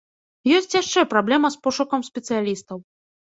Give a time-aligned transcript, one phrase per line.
[0.59, 2.77] Ёсць яшчэ праблема з пошукам спецыялістаў.